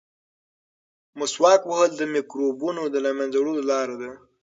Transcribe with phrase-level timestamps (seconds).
[1.19, 4.11] مسواک وهل د مکروبونو د له منځه وړلو لاره ده.